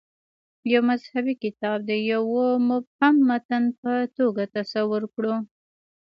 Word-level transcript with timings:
یو 0.71 0.81
مذهبي 0.89 1.33
کتاب 1.43 1.77
د 1.89 1.91
یوه 2.13 2.45
مبهم 2.69 3.15
متن 3.29 3.63
په 3.81 3.91
توګه 4.17 4.43
تصور 4.55 5.01
کړو. 5.13 5.35